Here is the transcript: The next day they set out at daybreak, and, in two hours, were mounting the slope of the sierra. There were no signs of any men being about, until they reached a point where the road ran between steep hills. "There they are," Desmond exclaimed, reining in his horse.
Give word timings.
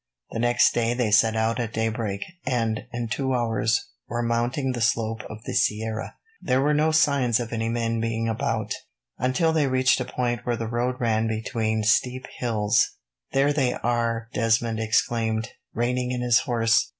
The 0.31 0.39
next 0.39 0.73
day 0.73 0.95
they 0.95 1.11
set 1.11 1.35
out 1.35 1.59
at 1.59 1.73
daybreak, 1.73 2.21
and, 2.43 2.87
in 2.91 3.07
two 3.07 3.35
hours, 3.35 3.89
were 4.09 4.23
mounting 4.23 4.71
the 4.71 4.81
slope 4.81 5.21
of 5.29 5.43
the 5.43 5.53
sierra. 5.53 6.15
There 6.41 6.59
were 6.59 6.73
no 6.73 6.91
signs 6.91 7.39
of 7.39 7.53
any 7.53 7.69
men 7.69 7.99
being 7.99 8.27
about, 8.27 8.73
until 9.19 9.53
they 9.53 9.67
reached 9.67 9.99
a 10.01 10.05
point 10.05 10.43
where 10.43 10.57
the 10.57 10.65
road 10.65 10.95
ran 10.99 11.27
between 11.27 11.83
steep 11.83 12.25
hills. 12.39 12.95
"There 13.33 13.53
they 13.53 13.73
are," 13.73 14.27
Desmond 14.33 14.79
exclaimed, 14.79 15.49
reining 15.75 16.09
in 16.11 16.21
his 16.21 16.39
horse. 16.39 16.89